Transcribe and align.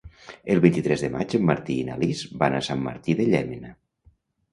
El 0.51 0.59
vint-i-tres 0.61 1.03
de 1.05 1.09
maig 1.15 1.35
en 1.39 1.45
Martí 1.49 1.75
i 1.81 1.83
na 1.89 1.97
Lis 2.05 2.21
van 2.45 2.57
a 2.57 2.63
Sant 2.69 2.81
Martí 2.87 3.17
de 3.21 3.29
Llémena. 3.29 3.71